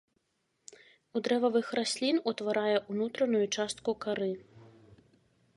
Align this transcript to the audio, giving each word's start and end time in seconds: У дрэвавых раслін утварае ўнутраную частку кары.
У 1.19 1.21
дрэвавых 1.27 1.67
раслін 1.81 2.15
утварае 2.33 2.73
ўнутраную 2.91 3.45
частку 3.61 3.91
кары. 4.07 4.31